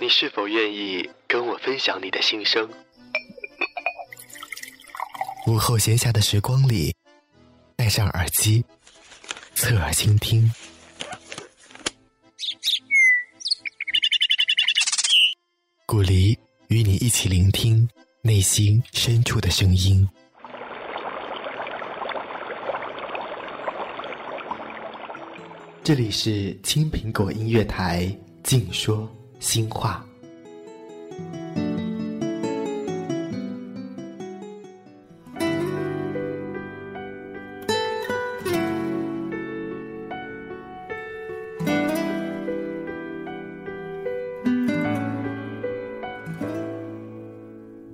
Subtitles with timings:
[0.00, 2.66] 你是否愿意跟我分享你的心声？
[5.46, 6.96] 午后闲暇的时光里，
[7.76, 8.64] 戴上耳机，
[9.54, 10.50] 侧耳倾听。
[15.84, 16.38] 古离
[16.68, 17.86] 与你一起聆听
[18.22, 20.08] 内心深处的声音。
[25.84, 28.10] 这里是青苹果音乐台，
[28.42, 29.06] 静说
[29.40, 30.04] 心话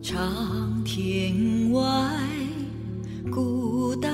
[0.02, 1.82] 长亭外
[3.30, 4.10] 古道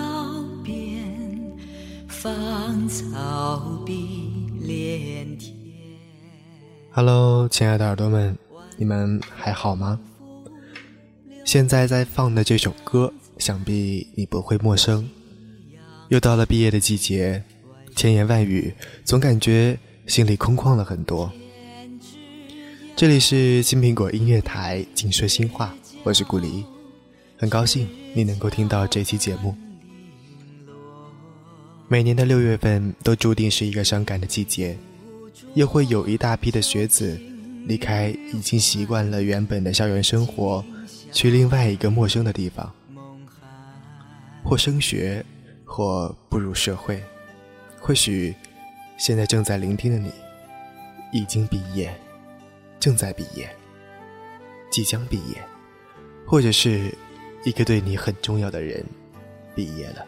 [0.63, 1.03] 边
[2.07, 5.52] 芳草碧连天。
[6.95, 8.37] Hello，亲爱的耳朵们，
[8.77, 9.99] 你们还好吗？
[11.43, 15.09] 现在在放的这首歌，想必你不会陌生。
[16.09, 17.43] 又到了毕业的季节，
[17.97, 18.75] 千言万语，
[19.07, 21.33] 总感觉心里空旷了很多。
[22.95, 26.63] 这里是金苹果音乐台，静说心话，我是古离，
[27.39, 29.57] 很高兴你能够听到这期节目。
[31.89, 34.77] 每年的六月份都注定是一个伤感的季节。
[35.55, 37.21] 又会有一大批的学子
[37.67, 40.65] 离开已经习惯了原本的校园生活，
[41.13, 42.73] 去另外一个陌生的地方，
[44.43, 45.25] 或升学，
[45.65, 47.03] 或步入社会。
[47.79, 48.35] 或许
[48.99, 50.11] 现在正在聆听的你，
[51.13, 51.93] 已经毕业，
[52.81, 53.49] 正在毕业，
[54.71, 55.43] 即将毕业，
[56.27, 56.93] 或者是
[57.45, 58.85] 一个对你很重要的人
[59.55, 60.05] 毕业了。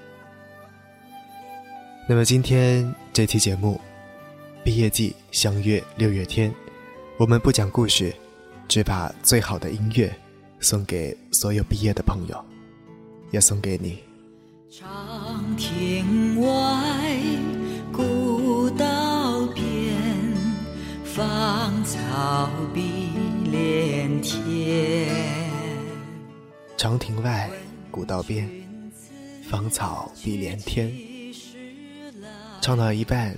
[2.08, 3.80] 那么今天这期节目。
[4.64, 6.50] 毕业季相约六月天，
[7.18, 8.14] 我们不讲故事，
[8.66, 10.10] 只把最好的音乐
[10.58, 12.44] 送给所有毕业的朋友，
[13.30, 13.98] 也送给你。
[14.70, 17.20] 长亭外，
[17.92, 20.34] 古道边，
[21.04, 23.10] 芳草碧
[23.44, 25.14] 连天。
[26.78, 27.50] 长亭外，
[27.90, 28.48] 古道边，
[29.42, 30.90] 芳草碧连天。
[32.62, 33.36] 唱到一半。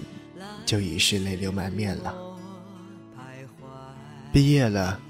[0.66, 2.14] 就已是泪流满面了。
[4.32, 5.00] 毕业了，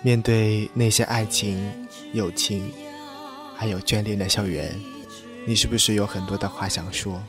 [0.00, 1.70] 面对那些爱情、
[2.14, 2.72] 友情，
[3.54, 4.74] 还有眷恋的校园，
[5.44, 7.20] 你是不是有很多的话想说？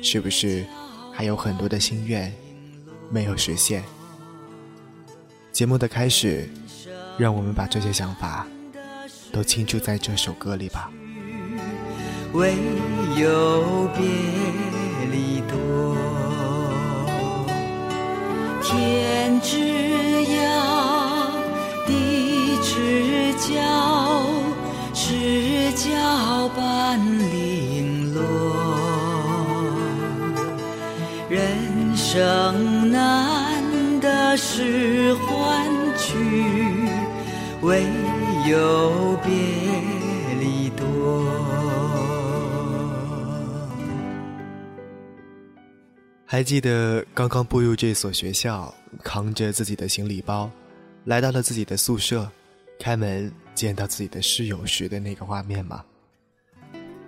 [0.00, 0.64] 是不是
[1.12, 2.32] 还有很多的心愿
[3.10, 3.82] 没有实现？
[5.52, 6.48] 节目的开始，
[7.18, 8.46] 让我们把这些想法
[9.32, 10.90] 都倾注在这首歌里吧。
[12.32, 12.54] 唯
[13.16, 14.04] 有别
[15.10, 16.13] 离多。
[18.74, 19.56] 天之
[20.34, 20.36] 涯，
[21.86, 23.46] 地之角，
[24.92, 26.98] 知交半
[27.30, 28.20] 零落。
[31.28, 33.62] 人生难
[34.00, 36.12] 得是欢聚，
[37.62, 37.86] 唯
[38.48, 39.32] 有别
[46.34, 48.74] 还记得刚刚步入这所学校，
[49.04, 50.50] 扛着自己的行李包，
[51.04, 52.28] 来到了自己的宿舍，
[52.76, 55.84] 开门见到自己的室友时的那个画面吗？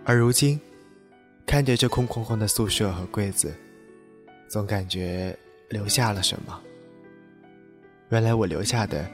[0.04, 0.60] 而如今，
[1.44, 3.52] 看着这空空空的宿舍和柜子，
[4.46, 5.36] 总感觉
[5.70, 6.62] 留下了什么。
[8.10, 9.10] 原来我留下的，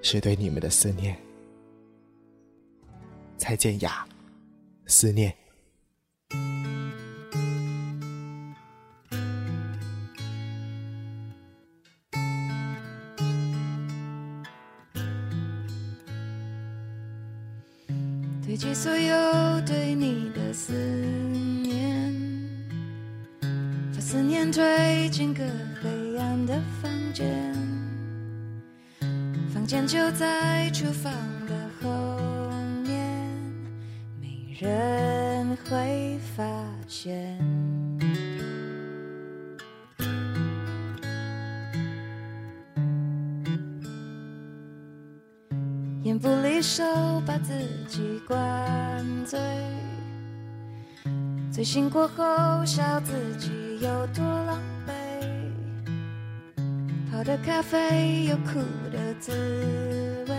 [0.00, 1.14] 是对你们的思念。
[3.36, 4.02] 蔡健雅，
[4.86, 5.30] 思念。
[18.86, 20.72] 所有对你的思
[21.60, 22.14] 念，
[23.92, 25.42] 把思念推进个
[25.82, 27.52] 黑暗的房间，
[29.52, 31.12] 房间就在厨房
[31.48, 31.90] 的后
[32.84, 33.28] 面，
[34.20, 36.44] 没人会发
[36.86, 37.36] 现。
[46.04, 46.84] 烟不离手，
[47.26, 47.52] 把自
[47.88, 48.40] 己灌
[49.26, 49.40] 醉。
[51.50, 53.50] 醉醒过后，笑自己
[53.80, 54.92] 有多狼狈。
[57.10, 58.60] 泡的咖啡有苦
[58.92, 59.32] 的滋
[60.28, 60.34] 味。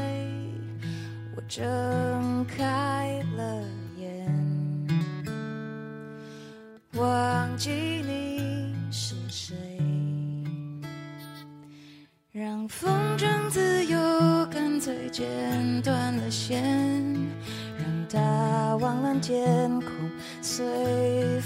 [1.35, 3.61] 我睁开了
[3.97, 4.25] 眼，
[6.93, 9.55] 忘记你是谁，
[12.31, 13.97] 让风筝自由，
[14.51, 15.09] 干脆。
[15.09, 17.06] 剪断了线，
[18.09, 19.91] 它望蓝天空，
[20.41, 20.65] 随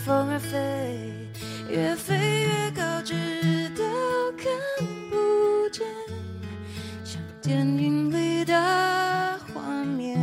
[0.05, 1.11] 风而飞，
[1.69, 3.15] 越飞越高，直
[3.69, 3.83] 到
[4.37, 4.45] 看
[5.09, 5.87] 不见，
[7.03, 8.53] 像电影里的
[9.53, 10.19] 画面。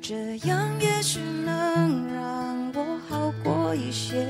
[0.00, 4.26] 这样也许能让我好过一些，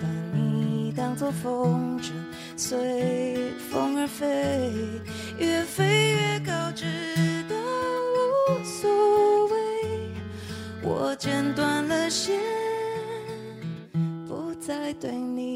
[0.00, 2.12] 把你当作风筝，
[2.56, 4.72] 随风而飞，
[5.38, 6.86] 越飞越高，直
[11.06, 12.36] 我剪断了线，
[14.26, 15.55] 不再对你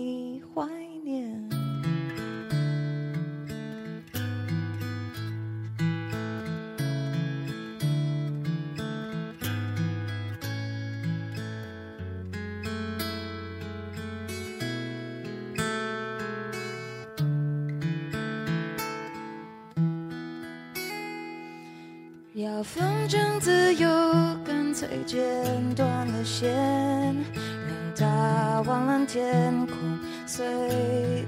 [29.13, 29.77] 天空，
[30.25, 30.47] 随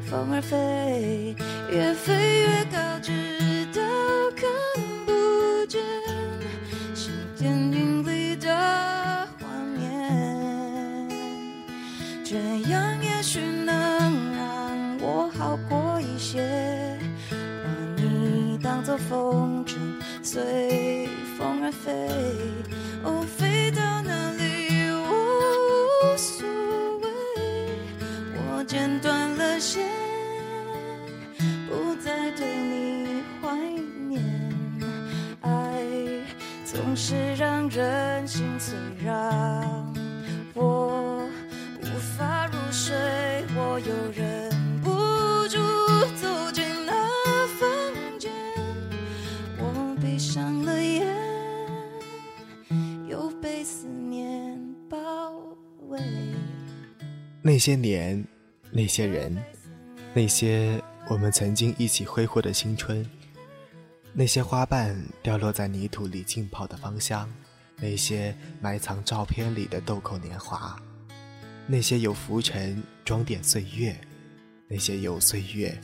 [0.08, 1.34] 风而飞，
[1.68, 2.12] 越飞
[2.42, 3.82] 越高，直到
[4.36, 4.48] 看
[5.04, 5.82] 不见，
[6.94, 11.08] 像电影里的画面。
[12.24, 12.36] 这
[12.70, 13.74] 样也许能
[14.36, 16.96] 让我好过一些，
[17.30, 19.74] 把你当作风筝。
[20.22, 21.90] 随风而飞，
[36.92, 39.94] 总是让人心碎，让
[40.52, 41.26] 我
[41.80, 41.86] 无
[42.18, 42.94] 法入睡。
[43.56, 44.50] 我又忍
[44.82, 44.90] 不
[45.48, 45.56] 住
[46.20, 46.92] 走进了
[47.58, 48.30] 房间。
[49.56, 51.06] 我闭上了眼，
[53.08, 54.60] 又被思念
[54.90, 55.32] 包
[55.88, 55.98] 围。
[57.40, 58.22] 那些年，
[58.70, 59.34] 那些人，
[60.12, 60.78] 那些
[61.08, 63.02] 我们曾经一起挥霍的青春，
[64.14, 67.26] 那些花瓣掉落在泥土里浸泡的芳香，
[67.76, 70.78] 那些埋藏照片里的豆蔻年华，
[71.66, 73.98] 那些有浮尘装点岁月，
[74.68, 75.74] 那些有岁月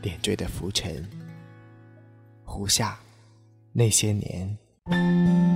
[0.00, 1.06] 点缀的浮尘。
[2.44, 2.98] 胡夏，
[3.72, 5.55] 那些年。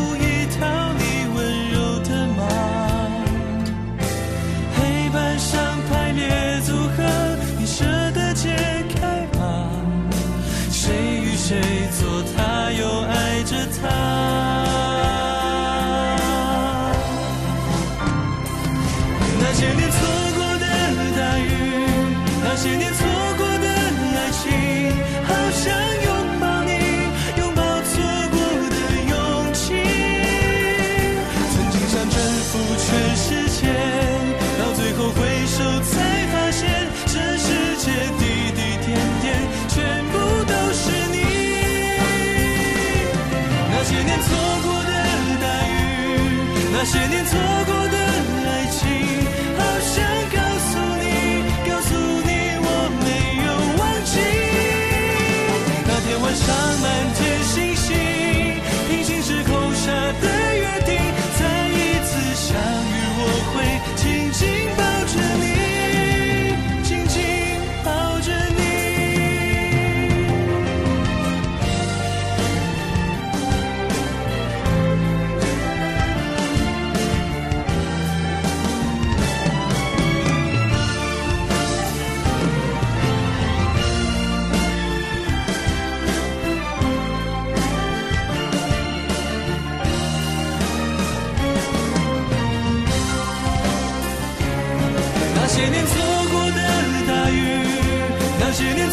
[46.83, 47.60] 那些年错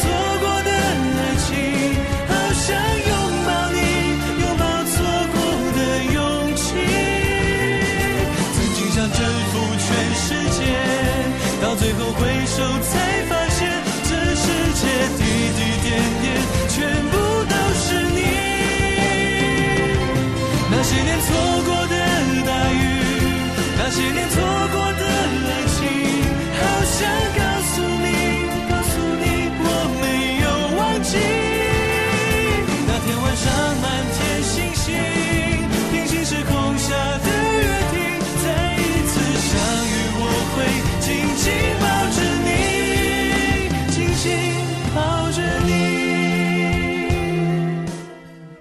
[0.08, 0.37] 那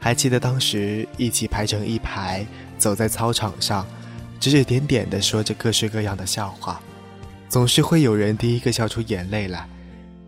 [0.07, 2.47] 还记得当时一起排成一排，
[2.77, 3.85] 走在操场上，
[4.39, 6.79] 指指点点地说着各式各样的笑话，
[7.49, 9.67] 总是会有人第一个笑出眼泪来，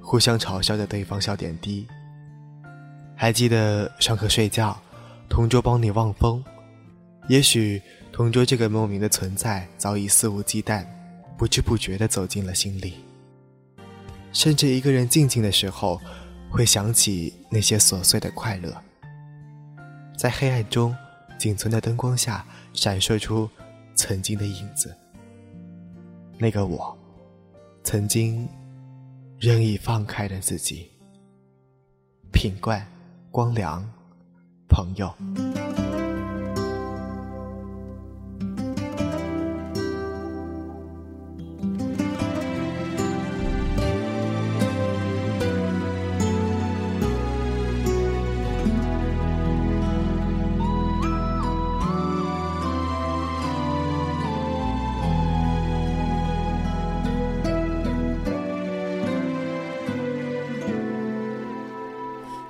[0.02, 1.88] 互相嘲笑着对方笑点低。
[3.16, 4.78] 还记得上课睡觉，
[5.30, 6.44] 同桌帮你望风，
[7.30, 7.82] 也许
[8.12, 10.86] 同桌这个莫名的存在早已肆无忌惮，
[11.38, 12.96] 不知不觉地走进了心里。
[14.34, 16.02] 甚至一个人静静的时候，
[16.50, 18.76] 会想起那些琐碎的快乐。
[20.20, 20.94] 在黑暗中，
[21.38, 23.50] 仅存的灯光下闪烁出
[23.96, 24.94] 曾经的影子。
[26.38, 26.98] 那个我，
[27.86, 28.46] 曾经
[29.40, 30.92] 任意放开了自己。
[32.34, 32.86] 品冠、
[33.32, 33.90] 光良，
[34.68, 35.10] 朋友。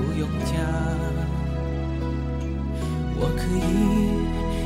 [0.00, 0.54] 不用讲。
[3.22, 3.42] 我可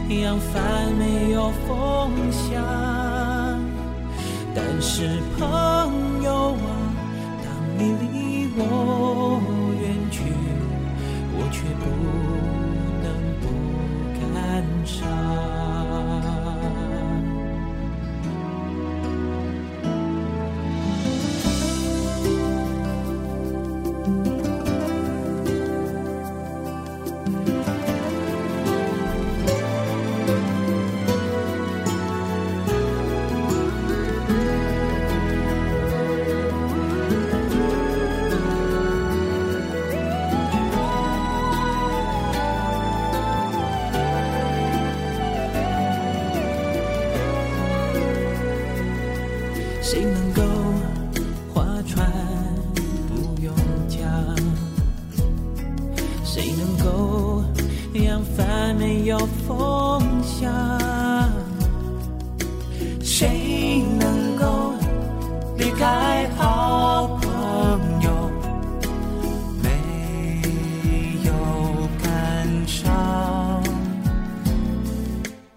[0.08, 1.72] 以扬帆，没有风
[2.30, 2.62] 向。
[4.54, 5.42] 但是朋
[6.22, 6.56] 友啊，
[7.42, 8.60] 当你离我
[9.82, 10.22] 远去，
[11.36, 11.84] 我却不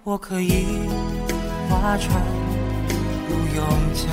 [0.08, 0.64] 我可以
[1.68, 2.24] 划船
[3.28, 4.08] 不用桨，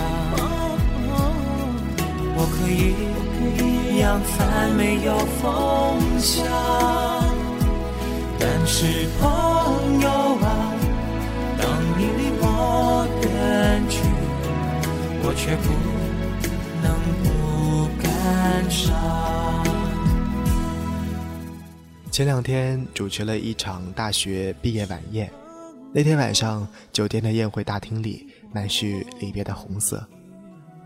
[2.35, 2.97] 我可以
[4.01, 6.45] 扬帆没有风向，
[8.41, 10.09] 但是朋友
[10.43, 10.75] 啊，
[11.63, 11.65] 当
[11.97, 14.03] 你离我远去，
[15.23, 15.71] 我却不
[16.83, 16.91] 能
[17.23, 18.93] 不感伤。
[22.11, 25.31] 前两天主持了一场大学毕业晚宴，
[25.97, 30.05] 那天晚上酒店的宴会大厅里满是离别的红色，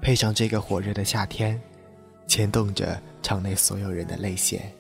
[0.03, 1.59] 配上这个火热的夏天，
[2.27, 4.71] 牵动着场内所有人的泪腺。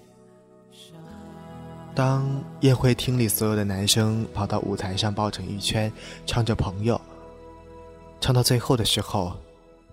[1.94, 5.90] 当宴会厅里所有的男生跑到舞台上抱成一圈，
[6.26, 6.94] 唱着《朋友》，
[8.20, 9.34] 唱到最后的时候，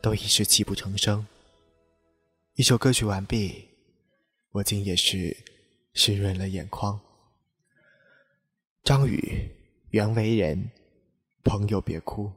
[0.01, 1.25] 都已是泣不成声。
[2.55, 3.69] 一首歌曲完毕，
[4.51, 5.37] 我竟也是
[5.93, 6.99] 湿润了眼眶。
[8.83, 9.49] 张宇，
[9.95, 10.71] 袁为人，
[11.41, 12.29] 朋友别哭。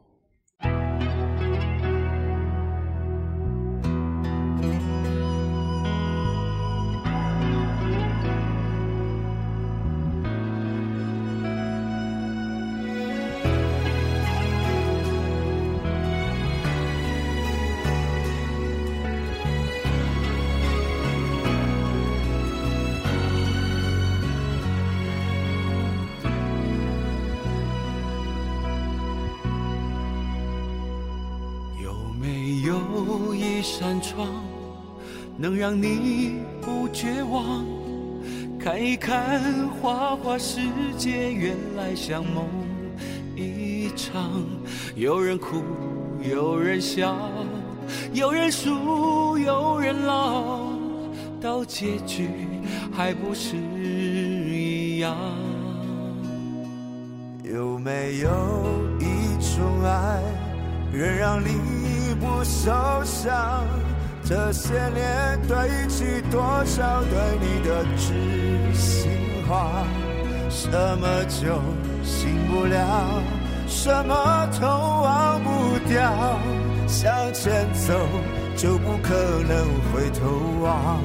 [35.48, 37.64] 能让你不绝望？
[38.60, 39.40] 看一看
[39.80, 40.60] 花花世
[40.98, 42.44] 界，原来像梦
[43.34, 44.30] 一场。
[44.94, 45.62] 有人哭，
[46.20, 47.16] 有人笑，
[48.12, 50.68] 有人输，有人老，
[51.40, 52.28] 到结局
[52.92, 55.16] 还不是一样？
[57.42, 58.28] 有没有
[59.00, 59.06] 一
[59.40, 60.20] 种爱，
[60.92, 62.70] 能让你不受
[63.02, 63.64] 伤？
[64.28, 65.56] 这些年堆
[65.88, 68.12] 积多少对你的知
[68.74, 69.10] 心
[69.48, 69.86] 话？
[70.50, 71.58] 什么酒
[72.04, 73.22] 醒不了，
[73.66, 76.38] 什么痛忘不掉？
[76.86, 77.94] 向前走
[78.54, 79.14] 就不可
[79.48, 80.28] 能回头
[80.60, 81.02] 望。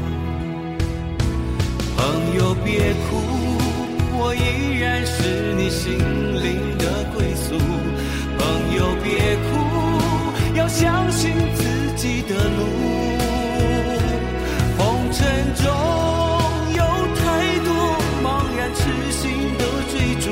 [1.96, 3.22] 朋友别哭，
[4.18, 7.56] 我依然是你心灵的归宿。
[8.38, 11.64] 朋友别哭，要相信自
[11.96, 13.03] 己的路。
[15.14, 15.22] 尘
[15.54, 15.64] 中
[16.74, 17.70] 有太多
[18.24, 20.32] 茫然痴心的追逐，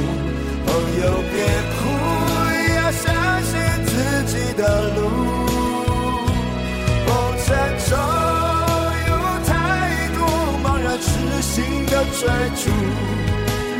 [12.21, 12.69] 追逐，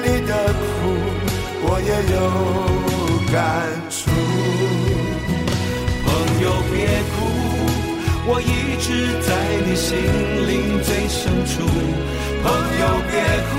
[0.01, 0.65] 你的苦
[1.61, 2.17] 我也有
[3.31, 3.37] 感
[3.87, 4.09] 触。
[6.01, 6.09] 朋
[6.41, 6.73] 友别
[7.11, 7.13] 哭，
[8.25, 9.29] 我一直在
[9.63, 9.93] 你心
[10.49, 11.53] 灵最深处。
[12.41, 12.49] 朋
[12.81, 13.13] 友别
[13.51, 13.53] 哭，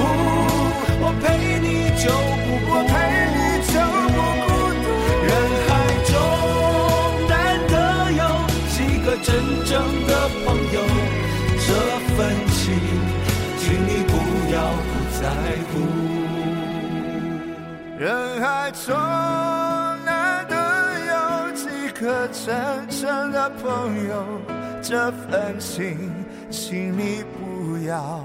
[0.98, 1.24] 我陪
[1.62, 1.66] 你
[2.02, 2.10] 就
[2.42, 2.90] 不孤独。
[5.22, 5.30] 人
[5.62, 5.70] 海
[6.10, 6.12] 中
[7.28, 7.32] 难
[7.70, 7.72] 得
[8.18, 8.20] 有
[8.74, 8.74] 几
[9.06, 9.30] 个真
[9.64, 9.70] 正
[10.08, 10.10] 的
[10.44, 10.76] 朋友，
[11.62, 11.70] 这
[12.16, 12.18] 份
[12.50, 12.66] 情，
[14.52, 14.88] 要不
[15.18, 15.22] 在
[15.70, 15.80] 乎。
[17.98, 18.94] 人海中
[20.04, 20.54] 难得
[21.06, 21.64] 有几
[21.98, 24.26] 个真正的朋友，
[24.82, 26.12] 这份情，
[26.50, 28.22] 请你不要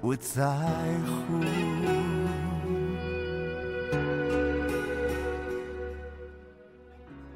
[0.00, 0.44] 不在
[1.04, 1.42] 乎。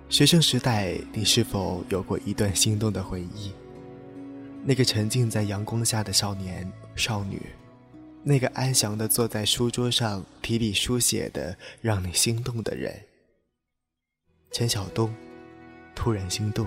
[0.08, 3.52] 学生时代，你是否有过一段心动的回忆？
[4.62, 7.42] 那个沉浸在阳光下的少年少女，
[8.26, 13.04] 那个安详的坐在书桌上提笔书写的让你心动的人。
[14.50, 15.14] 陈晓东，
[15.94, 16.66] 突然心动。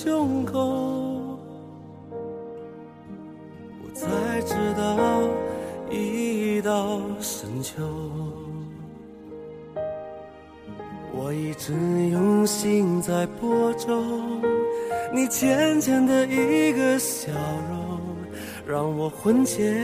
[0.00, 0.60] 胸口，
[3.82, 4.06] 我才
[4.42, 4.96] 知道
[5.90, 7.82] 已到深秋。
[11.12, 11.72] 我一直
[12.12, 14.40] 用心在播种，
[15.12, 17.32] 你浅浅的一个笑
[17.68, 18.00] 容，
[18.68, 19.74] 让我魂牵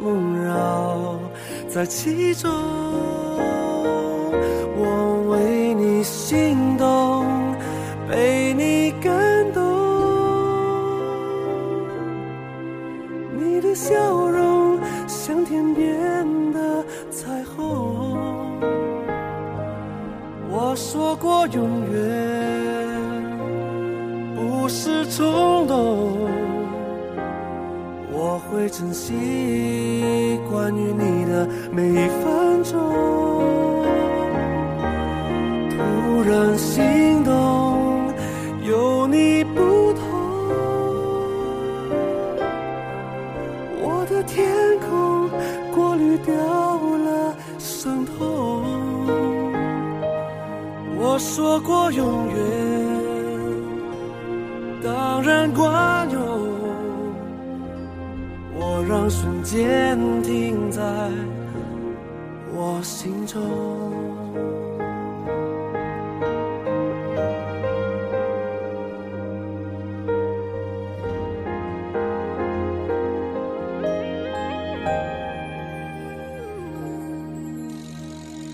[0.00, 1.18] 梦绕
[1.68, 2.48] 在其中。
[62.84, 63.40] 心中。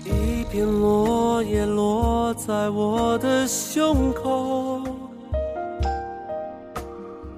[0.05, 4.81] 一片落叶落在我的胸口，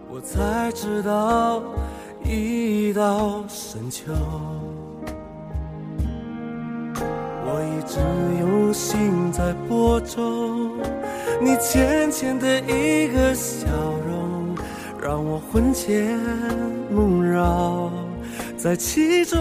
[0.10, 1.62] 我才知道
[2.24, 4.14] 已到深秋。
[11.64, 13.66] 浅浅的一个笑
[14.06, 14.54] 容，
[15.02, 16.20] 让我魂牵
[16.92, 17.90] 梦绕
[18.58, 19.40] 在其中。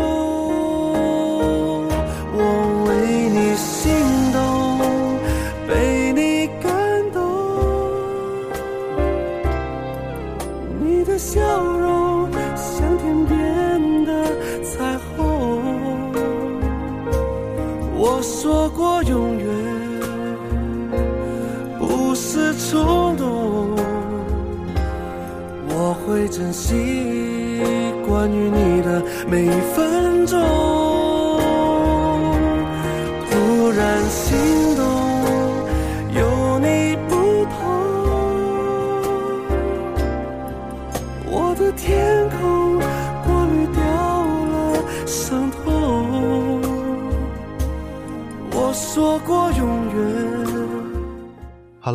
[2.35, 2.39] 我
[2.87, 3.93] 为你心
[4.33, 4.39] 动，
[5.69, 6.71] 被你感
[7.13, 7.21] 动。
[10.81, 11.41] 你的笑
[11.77, 14.25] 容像天边的
[14.63, 15.21] 彩虹。
[17.95, 19.47] 我说过永远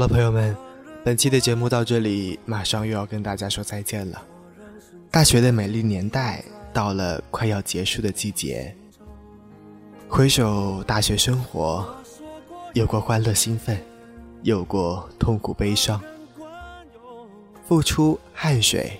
[0.08, 0.56] 朋友们，
[1.04, 4.24] 本期的节目到这里，马上又要跟大家说再见了。
[5.12, 8.74] 大学的美丽年代到了，快要结束的季节。
[10.08, 11.86] 回首大学生活。
[12.74, 13.78] 有过欢乐兴奋，
[14.44, 16.00] 有过痛苦悲伤，
[17.68, 19.00] 付出汗水、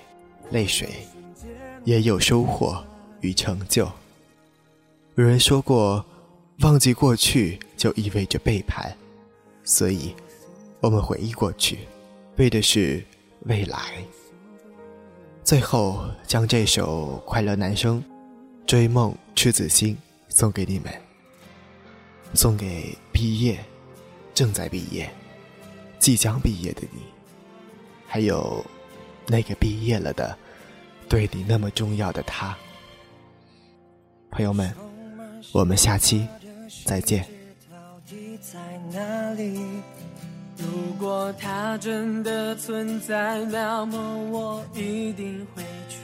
[0.50, 0.88] 泪水，
[1.84, 2.82] 也有收获
[3.20, 3.88] 与成就。
[5.14, 6.04] 有人说过，
[6.60, 8.92] 忘记过去就意味着背叛，
[9.62, 10.14] 所以，
[10.80, 11.80] 我们回忆过去，
[12.36, 13.04] 为的是
[13.46, 13.78] 未来。
[15.42, 18.00] 最后，将这首《快乐男声》
[18.66, 19.96] 追梦赤子心
[20.28, 20.92] 送给你们，
[22.34, 23.58] 送给毕业、
[24.34, 25.10] 正在毕业、
[25.98, 27.00] 即将毕业的你，
[28.06, 28.64] 还有
[29.26, 30.36] 那个毕业了的、
[31.08, 32.56] 对你那么重要的他。
[34.30, 34.72] 朋友们，
[35.50, 36.28] 我们下期
[36.84, 37.26] 再见。
[40.58, 43.98] 如果它真的存在，那么
[44.30, 45.98] 我一定会去。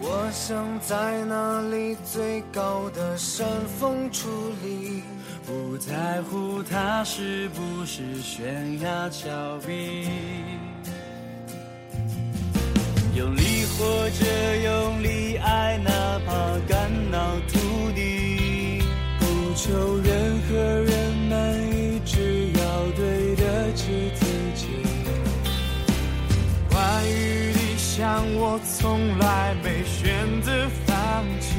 [0.00, 3.46] 我想在那里最高的山
[3.78, 4.26] 峰矗
[4.62, 5.02] 立，
[5.46, 9.30] 不在乎它是不是悬崖峭
[9.66, 10.06] 壁。
[13.16, 15.90] 用力或者用力爱，哪
[16.26, 18.82] 怕肝脑涂地，
[19.18, 19.98] 不求
[28.64, 31.56] 从来没选择放弃。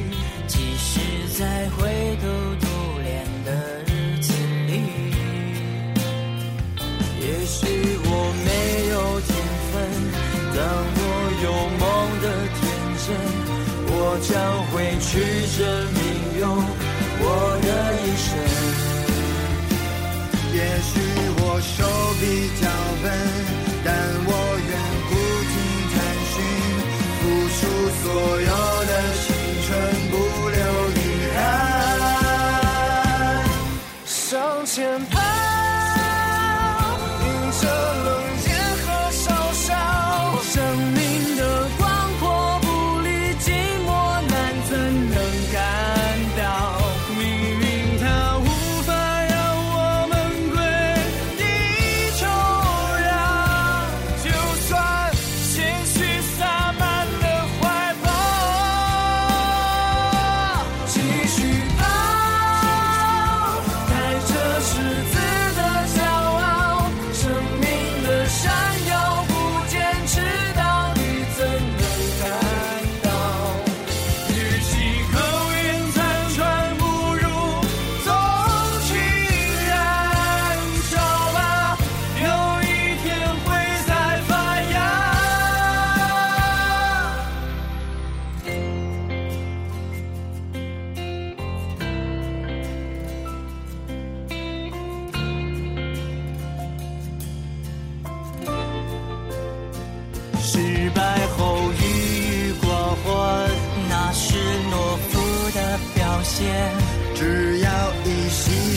[0.47, 0.99] 即使
[1.39, 2.27] 在灰头
[2.61, 2.65] 土
[3.03, 3.49] 脸的
[3.87, 4.33] 日子
[4.67, 4.71] 里，
[7.21, 7.65] 也许
[8.03, 8.09] 我
[8.45, 8.49] 没
[8.89, 9.29] 有天
[9.71, 9.73] 分，
[10.55, 10.57] 但
[10.95, 10.99] 我
[11.43, 11.45] 有
[11.79, 11.83] 梦
[12.21, 12.61] 的天
[13.05, 13.05] 真。
[13.87, 14.31] 我将
[14.71, 15.09] 会去
[15.57, 15.61] 证
[15.93, 15.97] 明
[16.39, 16.43] 用
[17.21, 17.23] 我
[17.61, 17.67] 的
[18.01, 18.27] 一生。
[20.53, 20.93] 也许
[21.37, 21.73] 我手
[22.19, 22.23] 比
[22.61, 22.63] 较
[23.01, 23.05] 笨，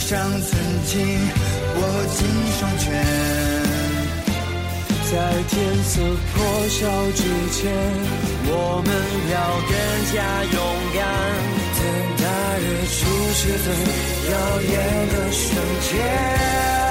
[0.09, 0.99] 像曾经，
[1.77, 1.81] 握
[2.15, 2.19] 紧
[2.59, 2.87] 双拳。
[5.13, 5.13] 在
[5.49, 5.53] 天
[5.85, 6.01] 色
[6.33, 6.37] 破
[6.69, 6.81] 晓
[7.13, 7.61] 之前，
[8.47, 8.51] 我
[8.87, 8.89] 们
[9.31, 9.37] 要
[9.69, 9.77] 更
[10.15, 10.57] 加勇
[10.95, 10.99] 敢。
[11.77, 11.81] 等
[12.17, 12.25] 待
[12.59, 12.97] 日出
[13.35, 13.69] 时最
[14.33, 14.73] 耀眼
[15.11, 15.45] 的瞬
[15.91, 16.88] 间。